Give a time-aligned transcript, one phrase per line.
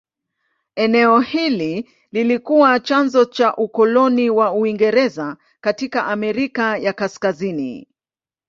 [0.75, 7.87] Eneo hili lilikuwa chanzo cha ukoloni wa Uingereza katika Amerika ya Kaskazini.